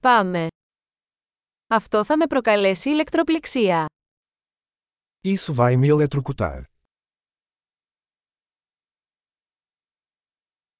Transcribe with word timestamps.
Πάμε. 0.00 0.46
Αυτό 1.66 2.04
θα 2.04 2.16
με 2.16 2.26
προκαλέσει 2.26 2.90
ηλεκτροπληξία. 2.90 3.86
Isso 5.24 5.54
vai 5.54 5.74
me 5.76 6.08
eletrocutar. 6.08 6.62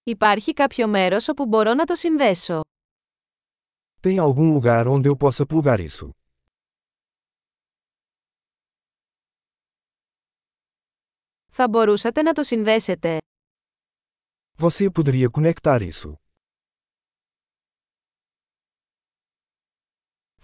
Υπάρχει 0.03 0.53
κάποιο 0.53 0.89
μέρος 0.89 1.29
όπου 1.29 1.47
μπορώ 1.47 1.75
να 1.75 1.85
το 1.85 1.95
συνδέσω. 1.95 2.61
Tem 4.03 4.19
algum 4.19 4.59
lugar 4.59 4.87
onde 4.87 5.09
eu 5.11 5.17
possa 5.17 5.45
plugar 5.47 5.79
isso? 5.89 6.11
Θα 11.51 11.69
μπορούσατε 11.69 12.23
να 12.23 12.33
το 12.33 12.43
συνδέσετε. 12.43 13.19
Você 14.59 14.91
poderia 14.91 15.29
conectar 15.31 15.81
isso; 15.83 16.13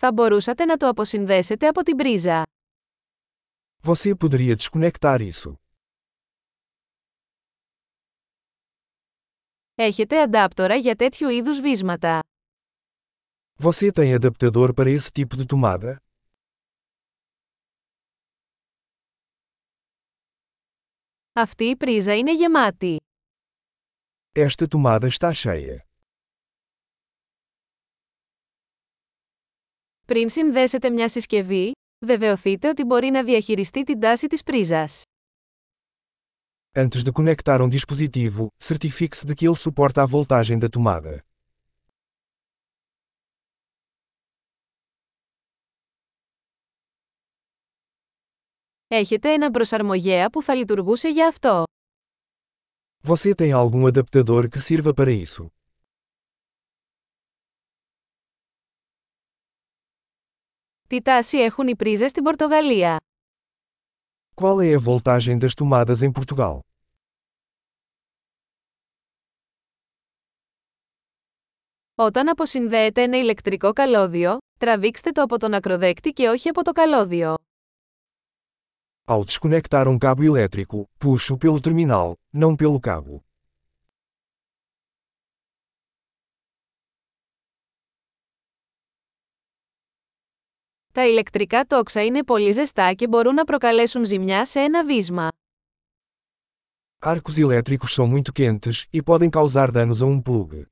Θα 0.05 0.13
μπορούσατε 0.13 0.65
να 0.65 0.77
το 0.77 0.89
αποσυνδέσετε 0.89 1.69
από 1.69 1.83
την 1.83 1.97
πρίζα. 1.97 2.43
Você 3.83 4.15
poderia 4.15 4.55
desconectar 4.57 5.31
isso; 5.31 5.55
Έχετε 9.75 10.21
αντάπτορα 10.21 10.75
για 10.77 10.97
τέτοιου 10.97 11.29
είδους 11.29 11.61
βίσματα. 11.61 12.21
Você 13.59 13.91
tem 13.93 14.15
adaptador 14.15 14.75
para 14.75 14.91
esse 14.91 15.11
tipo 15.13 15.37
de 15.37 15.47
tomada? 15.47 15.97
Αυτή 21.33 21.65
η 21.65 21.77
πρίζα 21.77 22.17
είναι 22.17 22.35
γεμάτη. 22.35 22.97
Esta 24.33 24.67
tomada 24.69 25.09
está 25.09 25.33
cheia. 25.35 25.94
Πριν 30.07 30.29
συνδέσετε 30.29 30.91
μια 30.91 31.09
συσκευή, 31.09 31.73
βεβαιωθείτε 32.07 32.69
ότι 32.69 32.85
μπορεί 32.85 33.11
να 33.11 33.25
διαχειριστεί 33.25 33.83
την 33.83 34.01
τάση 34.01 34.27
της 34.27 34.43
πρίζας. 34.43 35.03
Antes 36.77 37.03
de 37.05 37.13
conectar 37.13 37.61
um 37.61 37.69
dispositivo, 37.69 38.47
certifique-se 38.59 39.27
de 39.27 39.35
que 39.35 39.47
ele 39.47 39.57
suporta 39.57 40.03
a 40.03 40.07
voltagem 40.07 40.59
da 40.59 40.69
tomada. 40.69 41.19
Έχετε 48.87 49.33
ένα 49.33 49.51
προσαρμογέα 49.51 50.31
που 50.31 50.43
θα 50.43 50.55
λειτουργούσε 50.55 51.09
για 51.09 51.27
αυτό. 51.27 51.63
Você 53.07 53.35
tem 53.35 53.53
algum 53.53 53.87
adaptador 53.87 54.49
que 54.49 54.59
sirva 54.59 54.95
para 54.95 55.11
isso? 55.11 55.54
Τι 60.95 61.03
τάση 61.03 61.39
έχουν 61.39 61.69
οι 61.69 61.77
πρίζες 61.77 62.11
στην 62.11 62.23
Πορτογαλία; 62.23 62.97
Qual 64.35 64.61
é 64.61 64.75
a 64.75 64.81
voltagem 64.81 65.39
das 65.39 65.55
tomadas 65.55 66.03
em 66.03 66.13
Portugal? 66.13 66.59
Όταν 71.95 72.29
αποσυνδέετε 72.29 73.03
ένα 73.03 73.19
ηλεκτρικό 73.19 73.73
καλώδιο, 73.73 74.39
τραβήξτε 74.59 75.11
το 75.11 75.23
από 75.23 75.39
τον 75.39 75.55
ακροδέκτη 75.55 76.11
και 76.11 76.29
όχι 76.29 76.49
από 76.49 76.63
το 76.63 76.73
καλώδιο. 76.73 77.35
Ao 79.07 79.25
desconectar 79.25 79.89
um 79.89 79.99
cabo 79.99 80.23
elétrico, 80.23 80.89
puxo 80.99 81.39
pelo 81.39 81.61
terminal, 81.61 82.13
não 82.33 82.57
pelo 82.57 82.81
cabo. 82.81 83.25
Τα 90.95 91.07
ηλεκτρικά 91.07 91.65
τόξα 91.65 92.05
είναι 92.05 92.25
πολύ 92.25 92.51
ζεστά 92.51 92.93
και 92.93 93.09
μπορούν 93.09 93.35
να 93.35 93.45
προκαλέσουν 93.45 94.05
ζημιά 94.05 94.45
σε 94.45 94.61
ένα 94.61 94.85
βίσμα. 94.85 95.29
Arcos 96.99 97.39
elétricos 97.39 97.93
são 97.97 98.07
muito 98.07 98.33
quentes 98.33 98.87
e 98.93 99.03
podem 99.03 99.31
causar 99.31 99.71
danos 99.71 100.03
a 100.03 100.07
um 100.07 100.23
plug. 100.23 100.63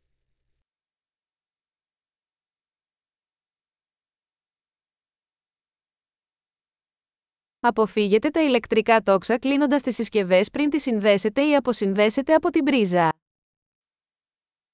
Αποφύγετε 7.60 8.30
τα 8.30 8.42
ηλεκτρικά 8.42 9.02
τόξα 9.02 9.38
κλείνοντας 9.38 9.82
τις 9.82 9.94
συσκευές 9.94 10.50
πριν 10.50 10.70
τις 10.70 10.82
συνδέσετε 10.82 11.42
ή 11.42 11.54
αποσυνδέσετε 11.54 12.34
από 12.34 12.50
την 12.50 12.64
πρίζα. 12.64 13.12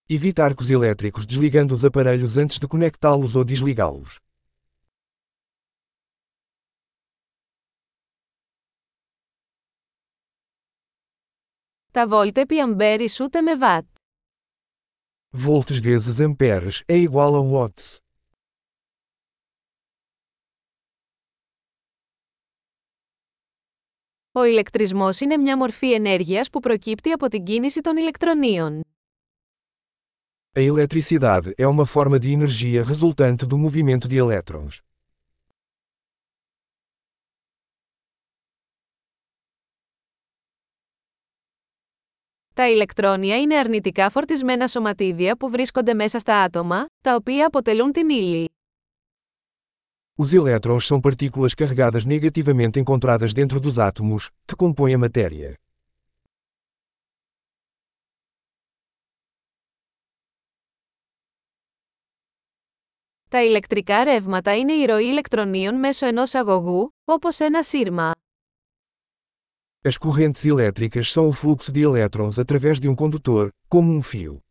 Evite 0.08 0.42
arcos 0.42 0.70
elétricos 0.70 1.26
desligando 1.26 1.74
os 1.74 1.84
aparelhos 1.84 2.38
antes 2.38 2.58
de 2.58 2.66
conectá-los 2.66 3.34
ou 3.34 3.44
desligá-los. 3.44 4.27
Τα 11.98 12.08
βόλτ 12.08 12.38
επί 12.38 12.60
αμπέρ 12.60 13.00
ισούται 13.00 13.40
με 13.40 13.56
βάτ. 13.56 13.86
Volts 15.46 15.80
vezes 15.82 16.20
amperes 16.28 16.82
é 16.86 17.08
igual 17.08 17.34
a 17.34 17.42
watts. 17.52 17.96
Ο 24.32 24.44
ηλεκτρισμός 24.44 25.20
είναι 25.20 25.36
μια 25.36 25.56
μορφή 25.56 25.92
ενέργειας 25.92 26.50
που 26.50 26.60
προκύπτει 26.60 27.10
από 27.10 27.28
την 27.28 27.44
κίνηση 27.44 27.80
των 27.80 27.96
ηλεκτρονίων. 27.96 28.80
A 30.56 30.60
eletricidade 30.60 31.52
é 31.56 31.66
uma 31.66 31.86
forma 31.86 32.18
de 32.18 32.32
energia 32.32 32.82
resultante 32.82 33.46
do 33.46 33.58
movimento 33.58 34.08
de 34.08 34.16
elétrons. 34.16 34.87
Τα 42.58 42.68
ηλεκτρόνια 42.68 43.40
είναι 43.40 43.56
αρνητικά 43.56 44.10
φορτισμένα 44.10 44.66
σωματίδια 44.66 45.36
που 45.36 45.50
βρίσκονται 45.50 45.94
μέσα 45.94 46.18
στα 46.18 46.42
άτομα, 46.42 46.86
τα 47.00 47.14
οποία 47.14 47.46
αποτελούν 47.46 47.92
την 47.92 48.08
ύλη. 48.08 48.50
Os 50.16 50.32
elétrons 50.32 50.86
são 50.86 51.00
partículas 51.00 51.54
carregadas 51.54 52.04
negativamente 52.04 52.80
encontradas 52.80 53.32
dentro 53.32 53.60
dos 53.60 53.78
átomos, 53.78 54.22
que 54.46 54.56
compõem 54.56 54.94
a 54.94 54.98
matéria. 54.98 55.54
Τα 63.28 63.44
ηλεκτρικά 63.44 64.04
ρεύματα 64.04 64.56
είναι 64.56 64.72
η 64.72 64.84
ροή 64.84 65.04
ηλεκτρονίων 65.04 65.74
μέσω 65.74 66.06
ενός 66.06 66.34
αγωγού, 66.34 66.94
όπως 67.04 67.40
ένα 67.40 67.62
σύρμα. 67.62 68.12
As 69.85 69.97
correntes 69.97 70.45
elétricas 70.45 71.11
são 71.11 71.27
o 71.27 71.33
fluxo 71.33 71.71
de 71.71 71.81
elétrons 71.81 72.39
através 72.39 72.79
de 72.79 72.87
um 72.87 72.95
condutor, 72.95 73.49
como 73.67 73.91
um 73.91 74.01
fio. 74.01 74.41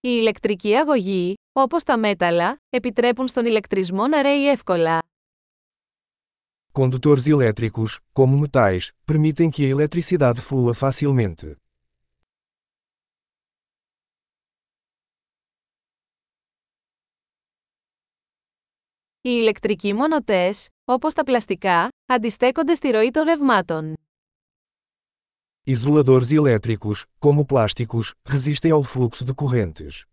Οι 0.00 0.18
ηλεκτρικοί 0.20 0.74
αγωγοί, 0.74 1.34
όπως 1.52 1.84
τα 1.84 1.96
μέταλλα, 1.98 2.56
επιτρέπουν 2.70 3.28
στον 3.28 3.46
ηλεκτρισμό 3.46 4.06
να 4.06 4.22
ρέει 4.22 4.48
εύκολα. 4.48 4.98
Condutores 6.72 7.26
elétricos, 7.26 8.00
como 8.12 8.36
metais, 8.38 8.92
permitem 9.06 9.50
que 9.50 9.64
a 9.64 9.68
eletricidade 9.68 10.40
flua 10.40 10.74
facilmente. 10.74 11.56
Οι 19.23 19.29
ηλεκτρικοί 19.29 19.93
μονοτές, 19.93 20.67
όπως 20.85 21.13
τα 21.13 21.23
πλαστικά, 21.23 21.87
αντιστέκονται 22.05 22.73
στη 22.75 22.89
ροή 22.89 23.11
των 23.11 23.23
ρευμάτων. 23.23 23.93
Isoladores 25.65 26.31
elétricos, 26.31 27.05
como 27.19 27.45
plásticos, 27.45 28.13
resistem 28.25 28.71
ao 28.71 28.83
fluxo 28.83 29.25
de 29.25 29.33
correntes. 29.35 30.05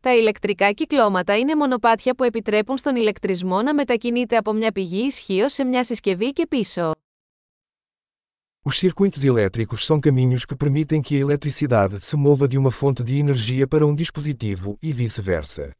Τα 0.00 0.14
ηλεκτρικά 0.14 0.72
κυκλώματα 0.72 1.38
είναι 1.38 1.56
μονοπάτια 1.56 2.14
που 2.14 2.24
επιτρέπουν 2.24 2.76
στον 2.76 2.96
ηλεκτρισμό 2.96 3.62
να 3.62 3.74
μετακινείται 3.74 4.36
από 4.36 4.52
μια 4.52 4.72
πηγή 4.72 5.06
ισχύω 5.06 5.48
σε 5.48 5.64
μια 5.64 5.84
συσκευή 5.84 6.32
και 6.32 6.46
πίσω. 6.46 6.92
Os 8.68 8.78
circuitos 8.78 9.24
elétricos 9.24 9.86
são 9.86 9.98
caminhos 9.98 10.44
que 10.44 10.54
permitem 10.54 11.00
que 11.00 11.16
a 11.16 11.20
eletricidade 11.20 12.04
se 12.04 12.16
mova 12.16 12.46
de 12.46 12.58
uma 12.58 12.70
fonte 12.70 13.02
de 13.02 13.18
energia 13.18 13.66
para 13.66 13.86
um 13.86 13.94
dispositivo 13.94 14.76
e 14.82 14.92
vice-versa. 14.92 15.72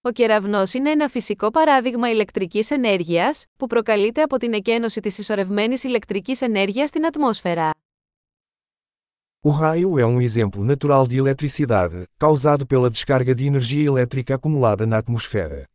Ο 0.00 0.10
κεραυνός 0.12 0.72
είναι 0.74 0.90
ένα 0.90 1.08
φυσικό 1.08 1.50
παράδειγμα 1.50 2.10
ηλεκτρικής 2.10 2.70
ενέργειας, 2.70 3.44
που 3.56 3.66
προκαλείται 3.66 4.22
από 4.22 4.36
την 4.36 4.52
εκένωση 4.52 5.00
της 5.00 5.18
ισορρευμένης 5.18 5.84
ηλεκτρικής 5.84 6.40
ενέργειας 6.40 6.88
στην 6.88 7.06
ατμόσφαιρα. 7.06 7.70
O 9.45 9.49
raio 9.49 9.99
é 9.99 10.05
um 10.05 10.21
exemplo 10.21 10.63
natural 10.63 11.05
de 11.05 11.17
eletricidade, 11.17 12.07
causado 12.17 12.65
pela 12.65 12.89
descarga 12.89 13.35
de 13.35 13.45
energia 13.45 13.85
elétrica 13.85 14.35
acumulada 14.35 14.85
na 14.85 14.97
atmosfera. 14.97 15.67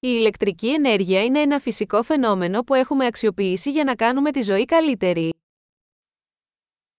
Η 0.00 0.08
ηλεκτρική 0.18 0.72
ενέργεια 0.72 1.24
είναι 1.24 1.40
ένα 1.40 1.58
φυσικό 1.58 2.02
φαινόμενο 2.02 2.62
που 2.62 2.74
έχουμε 2.74 3.06
αξιοποιήσει 3.06 3.70
για 3.70 3.84
να 3.84 3.94
κάνουμε 3.94 4.30
τη 4.30 4.40
ζωή 4.40 4.64
καλύτερη. 4.64 5.32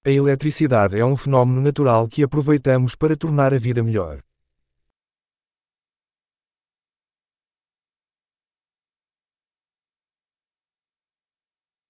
A 0.05 0.11
eletricidade 0.11 0.99
é 0.99 1.05
um 1.05 1.15
fenômeno 1.15 1.61
natural 1.61 2.07
que 2.07 2.23
aproveitamos 2.23 2.95
para 2.95 3.17
tornar 3.17 3.53
a 3.53 3.59
vida 3.59 3.83
melhor. 3.83 4.19